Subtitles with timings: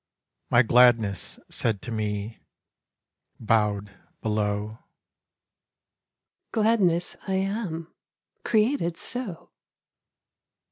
[0.49, 2.39] My Gladness said to me,
[3.39, 3.91] bowed
[4.23, 4.79] below,
[6.51, 7.93] 'Gladness I am:
[8.43, 9.51] created so.'